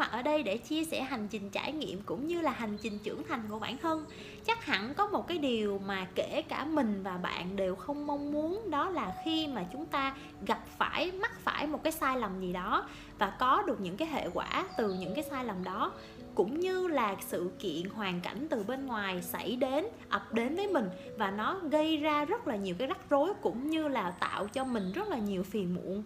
[0.00, 2.98] mặt ở đây để chia sẻ hành trình trải nghiệm cũng như là hành trình
[2.98, 4.04] trưởng thành của bản thân.
[4.46, 8.32] Chắc hẳn có một cái điều mà kể cả mình và bạn đều không mong
[8.32, 10.16] muốn, đó là khi mà chúng ta
[10.46, 12.88] gặp phải, mắc phải một cái sai lầm gì đó
[13.18, 15.92] và có được những cái hệ quả từ những cái sai lầm đó,
[16.34, 20.66] cũng như là sự kiện hoàn cảnh từ bên ngoài xảy đến, ập đến với
[20.66, 24.48] mình và nó gây ra rất là nhiều cái rắc rối cũng như là tạo
[24.48, 26.02] cho mình rất là nhiều phiền muộn.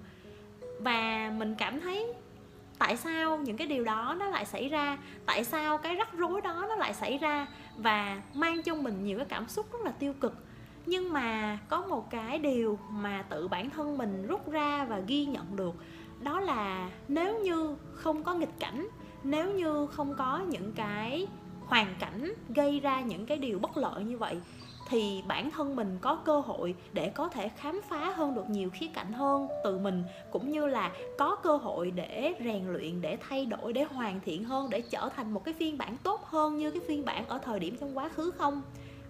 [0.80, 2.14] Và mình cảm thấy
[2.78, 4.98] tại sao những cái điều đó nó lại xảy ra?
[5.26, 7.46] Tại sao cái rắc rối đó nó lại xảy ra?
[7.76, 10.34] Và mang cho mình nhiều cái cảm xúc rất là tiêu cực.
[10.86, 15.26] Nhưng mà có một cái điều mà tự bản thân mình rút ra và ghi
[15.26, 15.74] nhận được,
[16.20, 18.88] đó là nếu như không có nghịch cảnh,
[19.22, 21.26] nếu như không có những cái
[21.66, 24.36] hoàn cảnh gây ra những cái điều bất lợi như vậy,
[24.88, 28.70] thì bản thân mình có cơ hội để có thể khám phá hơn được nhiều
[28.70, 33.16] khía cạnh hơn từ mình, cũng như là có cơ hội để rèn luyện, để
[33.28, 36.58] thay đổi, để hoàn thiện hơn, để trở thành một cái phiên bản tốt hơn
[36.58, 38.62] như cái phiên bản ở thời điểm trong quá khứ không?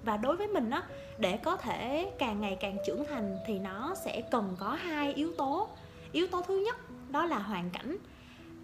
[0.05, 0.83] Và đối với mình á,
[1.19, 5.33] để có thể càng ngày càng trưởng thành thì nó sẽ cần có hai yếu
[5.33, 5.69] tố.
[6.13, 6.77] Yếu tố thứ nhất,
[7.11, 7.97] đó là hoàn cảnh.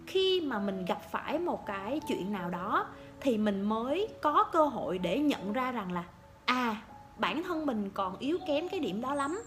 [0.07, 2.85] Khi mà mình gặp phải một cái chuyện nào đó
[3.21, 6.03] thì mình mới có cơ hội để nhận ra rằng là
[6.45, 6.81] à
[7.17, 9.41] bản thân mình còn yếu kém cái điểm đó lắm.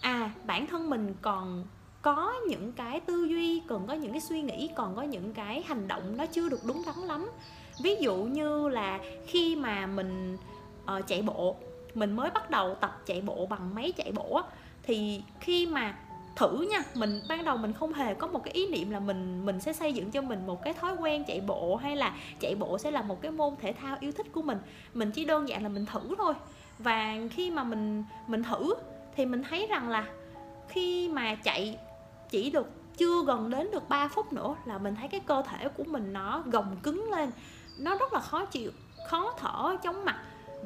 [0.00, 1.64] À bản thân mình còn
[2.02, 5.62] có những cái tư duy còn có những cái suy nghĩ còn có những cái
[5.66, 7.30] hành động nó chưa được đúng đắn lắm.
[7.82, 10.38] Ví dụ như là khi mà mình
[10.96, 11.56] uh, chạy bộ
[11.94, 14.40] mình mới bắt đầu tập chạy bộ bằng máy chạy bộ
[14.82, 15.98] thì khi mà
[16.40, 16.82] thử nha.
[16.94, 19.72] Mình, ban đầu mình không hề có một cái ý niệm là mình mình sẽ
[19.72, 22.90] xây dựng cho mình một cái thói quen chạy bộ hay là chạy bộ sẽ
[22.90, 24.58] là một cái môn thể thao yêu thích của mình.
[24.94, 26.34] Mình chỉ đơn giản là mình thử thôi.
[26.78, 28.74] Và khi mà mình mình thử
[29.16, 30.04] thì mình thấy rằng là
[30.68, 31.78] khi mà chạy
[32.30, 32.66] chỉ được,
[32.96, 36.12] chưa gần đến được 3 phút nữa là mình thấy cái cơ thể của mình
[36.12, 37.30] nó gồng cứng lên.
[37.78, 38.70] Nó rất là khó chịu,
[39.08, 40.16] khó thở chóng mặt.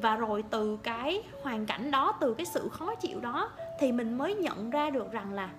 [0.01, 4.17] Và rồi từ cái hoàn cảnh đó, từ cái sự khó chịu đó thì mình
[4.17, 5.49] mới nhận ra được rằng là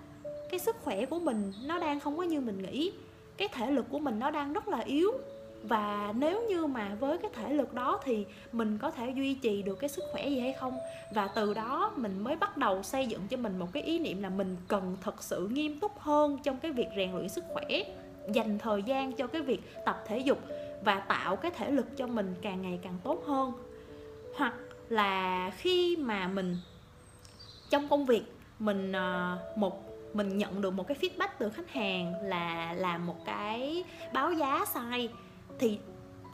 [0.49, 2.91] cái sức khỏe của mình nó đang không có như mình nghĩ.
[3.37, 5.11] Cái thể lực của mình nó đang rất là yếu.
[5.63, 9.61] Và nếu như mà với cái thể lực đó thì mình có thể duy trì
[9.61, 10.77] được cái sức khỏe gì hay không?
[11.13, 14.23] Và từ đó mình mới bắt đầu xây dựng cho mình một cái ý niệm
[14.23, 17.65] là mình cần thật sự nghiêm túc hơn trong cái việc rèn luyện sức khỏe,
[18.31, 20.39] dành thời gian cho cái việc tập thể dục
[20.83, 23.51] và tạo cái thể lực cho mình càng ngày càng tốt hơn.
[24.35, 24.53] Hoặc
[24.89, 26.57] là khi mà mình,
[27.69, 28.23] trong công việc
[28.59, 29.86] mình ờ, một
[30.17, 33.83] mình nhận được một cái feedback từ khách hàng là làm một cái
[34.13, 35.09] báo giá sai.
[35.59, 35.79] Thì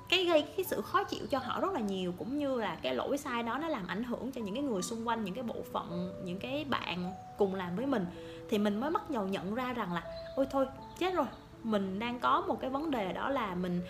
[0.09, 2.95] cái gây cái sự khó chịu cho họ rất là nhiều cũng như là cái
[2.95, 5.43] lỗi sai đó nó làm ảnh hưởng cho những cái người xung quanh những cái
[5.43, 8.05] bộ phận những cái bạn cùng làm với mình.
[8.49, 10.03] Thì mình mới bắt đầu nhận ra rằng là
[10.35, 10.65] ôi thôi
[10.99, 11.25] chết rồi.
[11.63, 13.81] Mình đang có một cái vấn đề đó là mình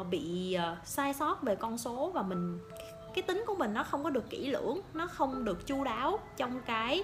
[0.00, 2.58] uh, bị uh, sai sót về con số và mình
[3.14, 6.18] cái tính của mình nó không có được kỹ lưỡng nó không được chu đáo
[6.36, 7.02] trong cái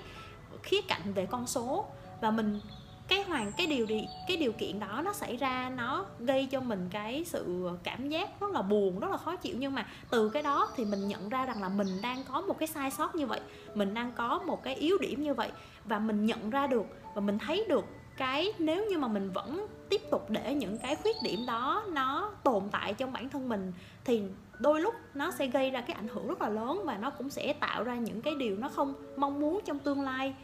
[0.63, 1.87] khía cạnh về con số
[2.21, 2.61] và mình,
[3.09, 6.61] cái hoàn, cái điều đi, cái điều kiện đó nó xảy ra, nó gây cho
[6.61, 9.57] mình cái sự cảm giác rất là buồn, rất là khó chịu.
[9.59, 12.59] Nhưng mà từ cái đó thì mình nhận ra rằng là mình đang có một
[12.59, 13.41] cái sai sót như vậy,
[13.75, 15.51] mình đang có một cái yếu điểm như vậy.
[15.85, 17.85] Và mình nhận ra được và mình thấy được
[18.17, 22.31] cái nếu như mà mình vẫn tiếp tục để những cái khuyết điểm đó nó
[22.45, 23.73] tồn tại trong bản thân mình,
[24.05, 24.23] thì
[24.59, 27.31] đôi lúc nó sẽ gây ra cái ảnh hưởng rất là lớn và nó cũng
[27.31, 30.35] sẽ tạo ra những cái điều nó không mong muốn trong tương lai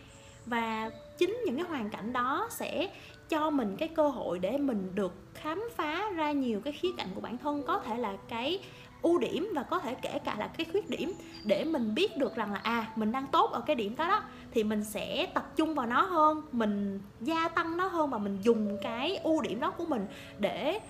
[0.47, 2.89] và chính những cái hoàn cảnh đó sẽ
[3.29, 7.09] cho mình cái cơ hội để mình được khám phá ra nhiều cái khía cạnh
[7.15, 8.59] của bản thân, có thể là cái
[9.03, 11.13] ưu điểm và có thể kể cả là cái khuyết điểm,
[11.45, 14.23] để mình biết được rằng là à mình đang tốt ở cái điểm đó đó,
[14.51, 18.39] thì mình sẽ tập trung vào nó hơn, mình gia tăng nó hơn và mình
[18.43, 20.07] dùng cái ưu điểm đó của mình
[20.39, 20.81] để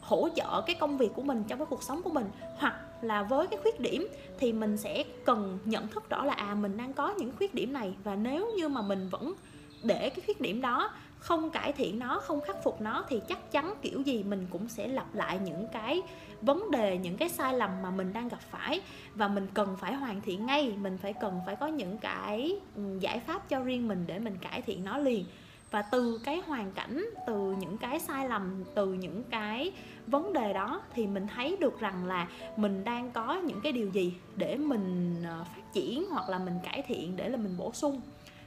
[0.00, 3.22] hỗ trợ cái công việc của mình trong cái cuộc sống của mình hoặc là
[3.22, 6.92] với cái khuyết điểm thì mình sẽ cần nhận thức rõ là à mình đang
[6.92, 9.34] có những khuyết điểm này và nếu như mà mình vẫn
[9.82, 13.52] để cái khuyết điểm đó, không cải thiện nó, không khắc phục nó thì chắc
[13.52, 16.02] chắn kiểu gì mình cũng sẽ lặp lại những cái
[16.42, 18.80] vấn đề, những cái sai lầm mà mình đang gặp phải
[19.14, 20.74] và mình cần phải hoàn thiện ngay.
[20.80, 24.36] Mình phải cần phải có những cái ừ, giải pháp cho riêng mình để mình
[24.40, 25.24] cải thiện nó liền
[25.70, 29.72] và từ cái hoàn cảnh, từ những cái sai lầm, từ những cái
[30.06, 33.88] vấn đề đó thì mình thấy được rằng là mình đang có những cái điều
[33.88, 37.72] gì để mình ờ, phát triển hoặc là mình cải thiện để là mình bổ
[37.72, 38.00] sung.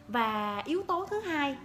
[0.07, 1.57] Và yếu tố thứ hai,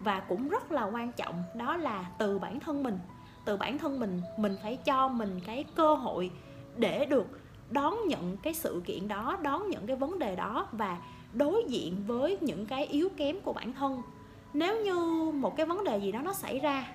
[0.00, 2.98] và cũng rất là quan trọng, đó là từ bản thân mình.
[3.44, 6.30] Từ bản thân mình mình phải cho mình cái cơ hội
[6.76, 7.26] để được
[7.70, 10.98] đón nhận cái sự kiện đó, đón nhận cái vấn đề đó và
[11.32, 14.02] đối diện với những cái yếu kém của bản thân
[14.54, 14.94] nếu như
[15.32, 16.88] một cái vấn đề gì đó nó xảy ra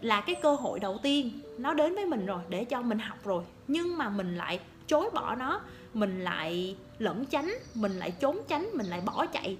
[0.00, 3.18] là cái cơ hội đầu tiên nó đến với mình rồi, để cho mình học
[3.24, 5.60] rồi, nhưng mà mình lại chối bỏ nó,
[5.94, 9.56] mình lại lẩn tránh, mình lại trốn tránh, mình lại bỏ chạy,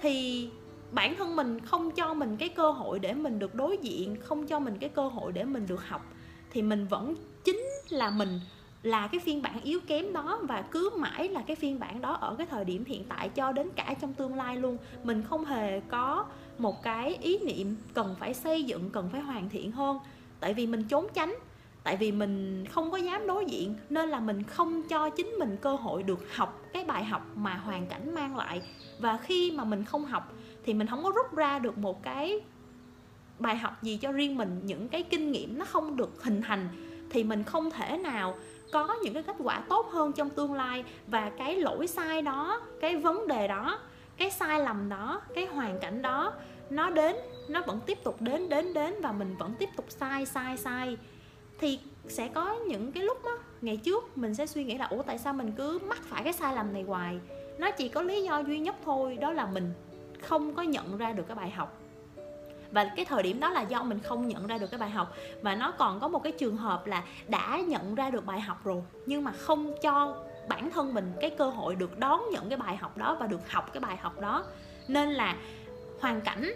[0.00, 0.48] thì
[0.90, 4.46] bản thân mình không cho mình cái cơ hội để mình được đối diện, không
[4.46, 6.06] cho mình cái cơ hội để mình được học,
[6.50, 8.40] thì mình vẫn chính là mình
[8.82, 12.12] là cái phiên bản yếu kém đó và cứ mãi là cái phiên bản đó
[12.12, 14.76] ở cái thời điểm hiện tại cho đến cả trong tương lai luôn.
[15.02, 16.24] Mình không hề có
[16.58, 19.98] một cái ý niệm cần phải xây dựng, cần phải hoàn thiện hơn.
[20.40, 21.34] Tại vì mình trốn tránh,
[21.84, 25.56] tại vì mình không có dám đối diện, nên là mình không cho chính mình
[25.60, 28.62] cơ hội được học cái bài học mà hoàn cảnh mang lại.
[28.98, 30.32] Và khi mà mình không học
[30.64, 32.40] thì mình không có rút ra được một cái
[33.38, 34.60] bài học gì cho riêng mình.
[34.64, 36.68] Những cái kinh nghiệm nó không được hình thành
[37.10, 38.34] thì mình không thể nào
[38.72, 42.60] có những cái kết quả tốt hơn trong tương lai và cái lỗi sai đó,
[42.80, 43.78] cái vấn đề đó,
[44.16, 46.32] cái sai lầm đó, cái hoàn cảnh đó,
[46.70, 47.16] nó đến,
[47.48, 50.96] nó vẫn tiếp tục đến đến đến và mình vẫn tiếp tục sai sai sai,
[51.58, 51.78] thì
[52.08, 55.18] sẽ có những cái lúc đó ngày trước mình sẽ suy nghĩ là, ủa, tại
[55.18, 57.20] sao mình cứ mắc phải cái sai lầm này hoài?
[57.58, 59.72] Nó chỉ có lý do duy nhất thôi, đó là mình
[60.22, 61.81] không có nhận ra được cái bài học
[62.72, 65.14] và cái thời điểm đó là do mình không nhận ra được cái bài học.
[65.42, 68.64] Và nó còn có một cái trường hợp là đã nhận ra được bài học
[68.64, 72.58] rồi, nhưng mà không cho bản thân mình cái cơ hội được đón nhận cái
[72.58, 74.44] bài học đó và được học cái bài học đó.
[74.88, 75.36] Nên là
[76.00, 76.52] hoàn cảnh,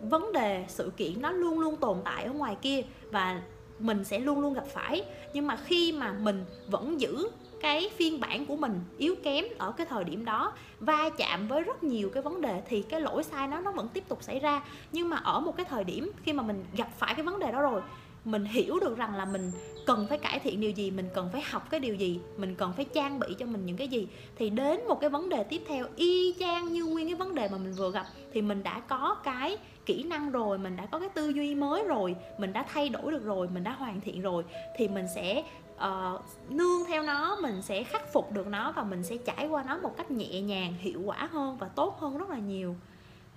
[0.00, 3.40] vấn đề, sự kiện nó luôn luôn tồn tại ở ngoài kia và
[3.78, 5.04] mình sẽ luôn luôn gặp phải.
[5.32, 7.28] Nhưng mà khi mà mình vẫn giữ
[7.60, 11.62] cái phiên bản của mình yếu kém ở cái thời điểm đó, va chạm với
[11.62, 14.38] rất nhiều cái vấn đề thì cái lỗi sai nó nó vẫn tiếp tục xảy
[14.38, 14.62] ra.
[14.92, 17.52] Nhưng mà ở một cái thời điểm khi mà mình gặp phải cái vấn đề
[17.52, 17.80] đó rồi,
[18.24, 19.52] mình hiểu được rằng là mình
[19.86, 22.72] cần phải cải thiện điều gì, mình cần phải học cái điều gì, mình cần
[22.76, 25.62] phải trang bị cho mình những cái gì, thì đến một cái vấn đề tiếp
[25.68, 28.80] theo y chang như nguyên cái vấn đề mà mình vừa gặp, thì mình đã
[28.80, 29.56] có cái
[29.86, 33.12] kỹ năng rồi, mình đã có cái tư duy mới rồi, mình đã thay đổi
[33.12, 34.44] được rồi, mình đã hoàn thiện rồi,
[34.76, 35.42] thì mình sẽ
[35.78, 39.62] uh, nương theo nó mình sẽ khắc phục được nó và mình sẽ trải qua
[39.62, 42.76] nó một cách nhẹ nhàng hiệu quả hơn và tốt hơn rất là nhiều.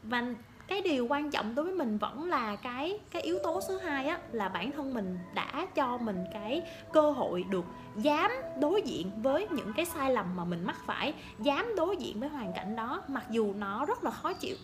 [0.04, 0.24] Và
[0.68, 4.08] cái điều quan trọng đối với mình vẫn là cái cái yếu tố thứ hai
[4.08, 6.62] á là bản thân mình đã cho mình cái
[6.94, 7.66] cơ hội được
[7.96, 12.20] dám đối diện với những cái sai lầm mà mình mắc phải dám đối diện
[12.20, 14.56] với hoàn cảnh đó mặc dù nó rất là khó chịu.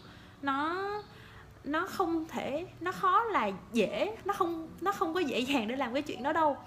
[0.41, 0.75] Nó
[1.63, 5.75] nó không thể nó khó là dễ nó không nó không có dễ dàng để
[5.75, 6.57] làm cái chuyện đó đâu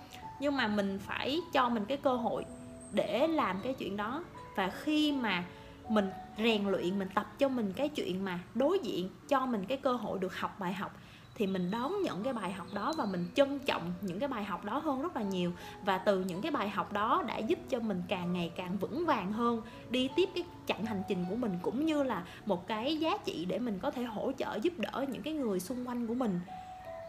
[0.40, 2.44] nhưng mà mình phải cho mình cái cơ hội
[2.92, 4.24] để làm cái chuyện đó.
[4.56, 5.44] Và khi mà
[5.88, 9.78] mình rèn luyện, mình tập cho mình cái chuyện mà đối diện, cho mình cái
[9.78, 10.96] cơ hội được học bài học,
[11.34, 14.44] thì mình đón nhận cái bài học đó và mình trân trọng những cái bài
[14.44, 15.52] học đó hơn rất là nhiều.
[15.84, 19.06] Và từ những cái bài học đó đã giúp cho mình càng ngày càng vững
[19.06, 22.96] vàng hơn, đi tiếp cái chặng hành trình của mình, cũng như là một cái
[22.96, 26.06] giá trị để mình có thể hỗ trợ, giúp đỡ những cái người xung quanh
[26.06, 26.40] của mình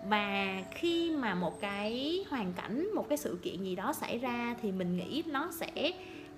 [0.07, 4.55] và khi mà một cái hoàn cảnh, một cái sự kiện gì đó xảy ra
[4.61, 5.91] thì mình nghĩ nó sẽ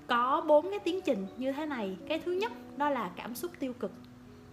[0.07, 1.97] có bốn cái tiến trình như thế này.
[2.07, 3.91] Cái thứ nhất, đó là cảm xúc tiêu cực.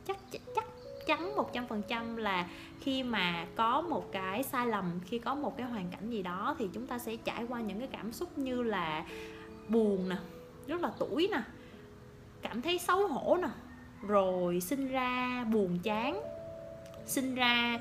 [0.07, 0.17] Chắc
[0.55, 0.65] chắc
[1.07, 2.49] chắn một trăm phần trăm là
[2.81, 6.57] khi mà có một cái sai lầm, khi có một cái hoàn cảnh gì đó
[6.59, 9.05] thì chúng ta sẽ trải qua những cái cảm xúc như là
[9.69, 10.17] buồn nè,
[10.67, 11.43] rất là tủi nè,
[12.43, 13.49] cảm thấy xấu hổ nè,
[14.03, 16.21] rồi sinh ra buồn chán,
[17.07, 17.79] sinh ra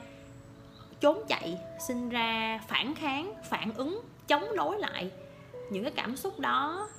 [0.99, 5.11] trốn chạy, sinh ra phản kháng, phản ứng, chống đối lại.
[5.71, 6.89] Những cái cảm xúc đó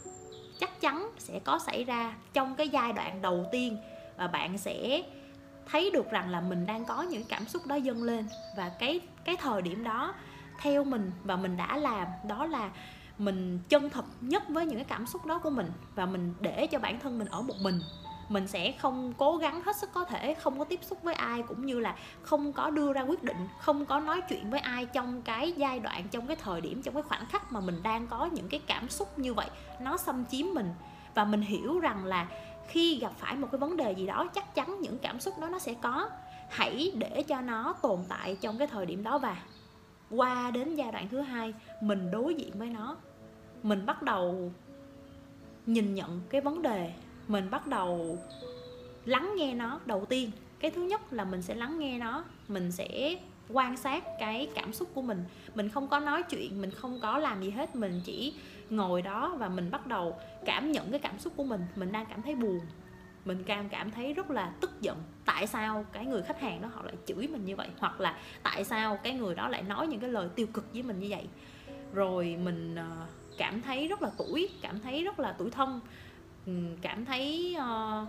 [0.60, 3.76] chắc chắn sẽ có xảy ra trong cái giai đoạn đầu tiên
[4.16, 5.02] và bạn sẽ
[5.66, 8.28] thấy được rằng là mình đang có những cảm xúc đó dâng lên.
[8.56, 10.14] Và cái cái thời điểm đó,
[10.60, 12.70] theo mình và mình đã làm, đó là
[13.18, 16.66] mình chân thật nhất với những cái cảm xúc đó của mình và mình để
[16.66, 17.80] cho bản thân mình ở một mình
[18.30, 21.42] mình sẽ không cố gắng hết sức có thể, không có tiếp xúc với ai,
[21.42, 24.86] cũng như là không có đưa ra quyết định, không có nói chuyện với ai
[24.86, 28.06] trong cái giai đoạn, trong cái thời điểm, trong cái khoảnh khắc mà mình đang
[28.06, 29.46] có những cái cảm xúc như vậy.
[29.80, 30.70] Nó xâm chiếm mình.
[31.14, 32.28] Và mình hiểu rằng là
[32.68, 35.48] khi gặp phải một cái vấn đề gì đó, chắc chắn những cảm xúc đó
[35.48, 36.10] nó sẽ có.
[36.48, 39.36] Hãy để cho nó tồn tại trong cái thời điểm đó và
[40.10, 42.96] qua đến giai đoạn thứ hai, mình đối diện với nó.
[43.62, 44.52] Mình bắt đầu
[45.66, 46.92] nhìn nhận cái vấn đề
[47.30, 48.18] mình bắt đầu
[49.04, 50.30] lắng nghe nó đầu tiên.
[50.60, 53.16] Cái thứ nhất là mình sẽ lắng nghe nó, mình sẽ
[53.48, 55.24] quan sát cái cảm xúc của mình.
[55.54, 58.34] Mình không có nói chuyện, mình không có làm gì hết, mình chỉ
[58.70, 61.60] ngồi đó và mình bắt đầu cảm nhận cái cảm xúc của mình.
[61.76, 62.60] Mình đang cảm thấy buồn,
[63.24, 64.96] mình cảm cảm thấy rất là tức giận.
[65.24, 67.68] Tại sao cái người khách hàng đó họ lại chửi mình như vậy?
[67.78, 70.82] Hoặc là tại sao cái người đó lại nói những cái lời tiêu cực với
[70.82, 71.26] mình như vậy?
[71.94, 73.06] Rồi mình ờ,
[73.38, 75.80] cảm thấy rất là tuổi cảm thấy rất là tuổi thân.
[76.50, 78.08] Ừ, cảm thấy uh,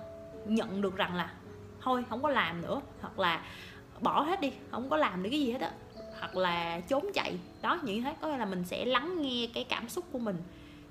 [0.50, 1.34] nhận được rằng là
[1.82, 3.46] thôi không có làm nữa hoặc là
[4.02, 5.72] bỏ hết đi không có làm được cái gì hết á
[6.20, 7.38] hoặc là trốn chạy.
[7.62, 10.38] Đó như thế có nghĩa là mình sẽ lắng nghe cái cảm xúc của mình.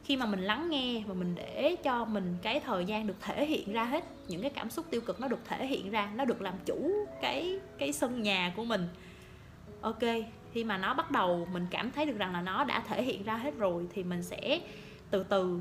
[0.05, 3.47] Khi mà mình lắng nghe và mình để cho mình cái thời gian được thể
[3.47, 6.25] hiện ra hết những cái cảm xúc tiêu cực nó được thể hiện ra nó
[6.25, 6.93] được làm chủ
[7.23, 8.89] cái cái sân nhà của mình.
[9.81, 10.03] Ok
[10.53, 13.25] khi mà nó bắt đầu mình cảm thấy được rằng là nó đã thể hiện
[13.25, 14.61] ra hết rồi thì mình sẽ
[15.11, 15.61] từ từ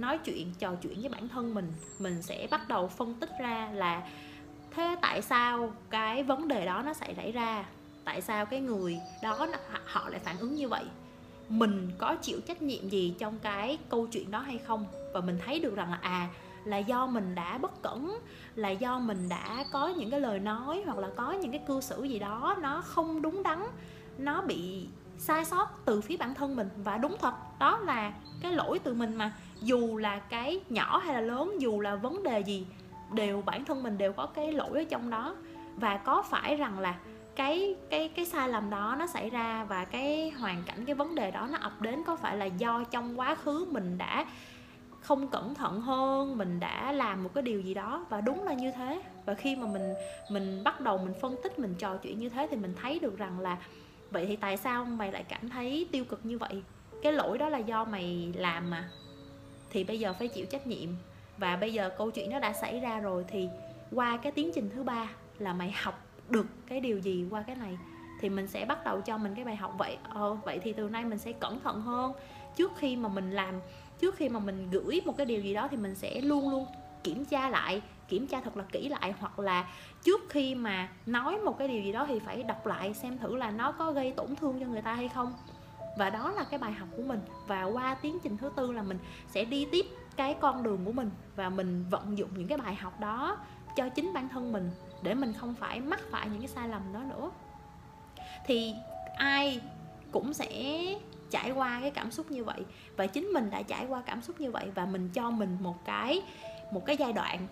[0.00, 3.70] nói chuyện, trò chuyện với bản thân mình mình sẽ bắt đầu phân tích ra
[3.72, 4.08] là
[4.70, 7.64] thế tại sao cái vấn đề đó nó xảy ra?
[8.04, 9.48] Tại sao cái người đó
[9.84, 10.84] họ lại phản ứng như vậy?
[11.48, 14.86] Mình có chịu trách nhiệm gì trong cái câu chuyện đó hay không?
[15.14, 16.28] Và mình thấy được rằng là à
[16.64, 18.18] là do mình đã bất cẩn,
[18.54, 21.80] là do mình đã có những cái lời nói hoặc là có những cái cư
[21.80, 23.62] xử gì đó nó không đúng đắn,
[24.18, 24.86] nó bị
[25.18, 26.68] sai sót từ phía bản thân mình.
[26.76, 29.32] Và đúng thật, đó là cái lỗi từ mình mà.
[29.60, 32.66] Dù là cái nhỏ hay là lớn, dù là vấn đề gì,
[33.12, 35.36] đều bản thân mình đều có cái lỗi ở trong đó.
[35.76, 36.94] Và có phải rằng là
[37.36, 41.14] cái cái cái sai lầm đó nó xảy ra và cái hoàn cảnh, cái vấn
[41.14, 44.26] đề đó nó ập đến có phải là do trong quá khứ mình đã
[45.00, 48.06] không cẩn thận hơn, mình đã làm một cái điều gì đó?
[48.08, 49.02] Và đúng là như thế.
[49.26, 49.94] Và khi mà mình
[50.30, 53.18] mình bắt đầu mình phân tích, mình trò chuyện như thế thì mình thấy được
[53.18, 53.56] rằng là
[54.10, 56.62] vậy thì tại sao mày lại cảm thấy tiêu cực như vậy?
[57.02, 58.88] Cái lỗi đó là do mày làm mà.
[59.70, 60.88] Thì bây giờ phải chịu trách nhiệm.
[61.38, 63.48] Và bây giờ câu chuyện nó đã xảy ra rồi thì
[63.92, 67.56] qua cái tiến trình thứ ba là mày học được cái điều gì qua cái
[67.56, 67.78] này?
[68.20, 69.96] Thì mình sẽ bắt đầu cho mình cái bài học vậy.
[70.08, 72.12] Ờ, vậy thì từ nay mình sẽ cẩn thận hơn.
[72.56, 73.54] Trước khi mà mình làm
[74.00, 76.66] trước khi mà mình gửi một cái điều gì đó thì mình sẽ luôn luôn
[77.04, 79.68] kiểm tra lại kiểm tra thật là kỹ lại hoặc là
[80.02, 83.36] trước khi mà nói một cái điều gì đó thì phải đọc lại xem thử
[83.36, 85.34] là nó có gây tổn thương cho người ta hay không.
[85.98, 87.20] Và đó là cái bài học của mình.
[87.46, 88.98] Và qua tiến trình thứ tư là mình
[89.28, 89.86] sẽ đi tiếp
[90.16, 93.36] cái con đường của mình và mình vận dụng những cái bài học đó
[93.76, 94.70] cho chính bản thân mình
[95.02, 97.30] để mình không phải mắc phải những cái sai lầm đó nữa.
[98.46, 98.74] Thì
[99.16, 99.60] ai
[100.10, 100.50] cũng sẽ
[101.30, 102.64] trải qua cái cảm xúc như vậy
[102.96, 105.84] và chính mình đã trải qua cảm xúc như vậy và mình cho mình một
[105.84, 106.22] cái
[106.72, 107.46] một cái giai đoạn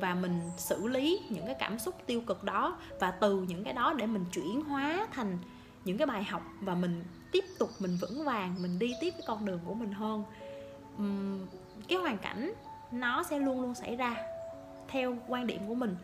[0.00, 3.72] và mình xử lý những cái cảm xúc tiêu cực đó và từ những cái
[3.72, 5.38] đó để mình chuyển hóa thành
[5.84, 9.22] những cái bài học và mình tiếp tục mình vững vàng mình đi tiếp cái
[9.26, 10.24] con đường của mình hơn.
[10.96, 11.46] Uhm,
[11.88, 12.52] cái hoàn cảnh
[12.92, 14.16] nó sẽ luôn luôn xảy ra
[14.88, 15.96] theo quan điểm của mình.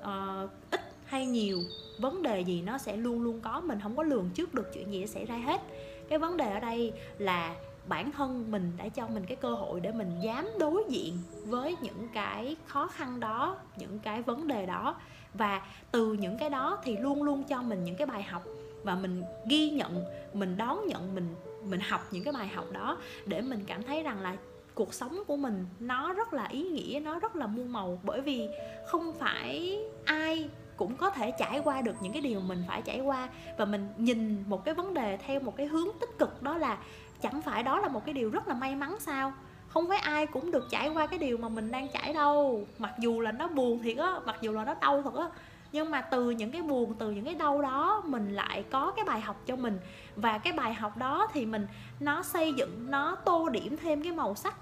[0.00, 1.58] Uh, ít hay nhiều
[1.98, 4.92] vấn đề gì nó sẽ luôn luôn có mình không có lường trước được chuyện
[4.92, 5.60] gì sẽ xảy ra hết.
[6.08, 7.54] Cái vấn đề ở đây là
[7.88, 11.76] bản thân mình đã cho mình cái cơ hội để mình dám đối diện với
[11.82, 14.96] những cái khó khăn đó, những cái vấn đề đó.
[15.34, 18.42] Và từ những cái đó thì luôn luôn cho mình những cái bài học
[18.82, 22.98] và mình ghi nhận, mình đón nhận, mình mình học những cái bài học đó
[23.26, 24.36] để mình cảm thấy rằng là
[24.74, 28.00] cuộc sống của mình nó rất là ý nghĩa, nó rất là muôn màu.
[28.02, 28.48] Bởi vì
[28.86, 33.00] không phải ai cũng có thể trải qua được những cái điều mình phải trải
[33.00, 33.28] qua.
[33.58, 36.78] Và mình nhìn một cái vấn đề theo một cái hướng tích cực đó là
[37.22, 39.32] chẳng phải đó là một cái điều rất là may mắn sao?
[39.68, 42.66] Không phải ai cũng được trải qua cái điều mà mình đang trải đâu.
[42.78, 45.28] Mặc dù là nó buồn thiệt á, mặc dù là nó đau thật á,
[45.72, 49.04] nhưng mà từ những cái buồn, từ những cái đau đó, mình lại có cái
[49.04, 49.78] bài học cho mình.
[50.16, 51.66] Và cái bài học đó thì mình,
[52.00, 54.54] nó xây dựng, nó tô điểm thêm cái màu sắc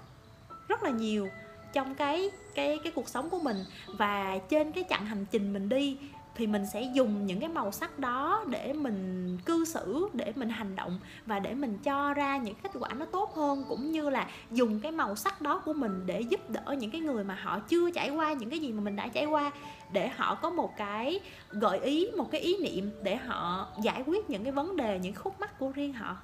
[0.67, 1.27] rất là nhiều
[1.73, 3.57] trong cái cái cái cuộc sống của mình.
[3.87, 5.97] Và trên cái chặng hành trình mình đi
[6.35, 10.49] thì mình sẽ dùng những cái màu sắc đó để mình cư xử, để mình
[10.49, 14.09] hành động và để mình cho ra những kết quả nó tốt hơn, cũng như
[14.09, 17.37] là dùng cái màu sắc đó của mình để giúp đỡ những cái người mà
[17.41, 19.51] họ chưa trải qua những cái gì mà mình đã trải qua,
[19.91, 24.29] để họ có một cái gợi ý, một cái ý niệm để họ giải quyết
[24.29, 26.17] những cái vấn đề, những khúc mắc của riêng họ.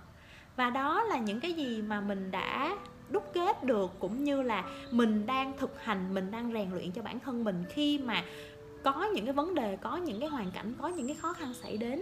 [0.56, 2.78] Và đó là những cái gì mà mình đã
[3.10, 7.02] đúc kết được, cũng như là mình đang thực hành, mình đang rèn luyện cho
[7.02, 8.24] bản thân mình khi mà
[8.84, 11.54] có những cái vấn đề, có những cái hoàn cảnh, có những cái khó khăn
[11.54, 12.02] xảy đến.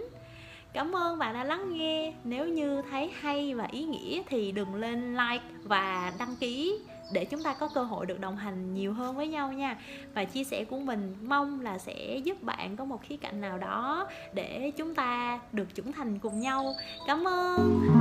[0.72, 2.12] Cảm ơn bạn đã lắng nghe.
[2.24, 6.78] Nếu như thấy hay và ý nghĩa thì đừng lên like và đăng ký
[7.12, 9.78] để chúng ta có cơ hội được đồng hành nhiều hơn với nhau nha.
[10.14, 13.58] Và chia sẻ của mình mong là sẽ giúp bạn có một khía cạnh nào
[13.58, 16.74] đó để chúng ta được trưởng thành cùng nhau.
[17.06, 17.99] Cảm ơn!